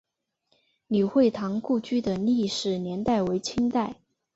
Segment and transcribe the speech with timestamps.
[0.87, 3.97] 李惠堂故居的历史年代为清代。